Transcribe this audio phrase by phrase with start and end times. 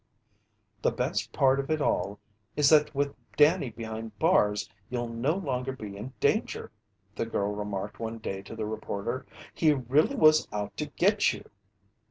[0.81, 2.17] "The best part of all
[2.55, 6.71] is that with Danny behind bars, you'll no longer be in danger,"
[7.15, 9.27] the girl remarked one day to the reporter.
[9.53, 11.43] "He really was out to get you."